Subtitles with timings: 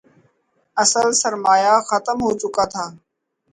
[0.77, 2.85] اصل سرمایہ ختم ہو چکا تھا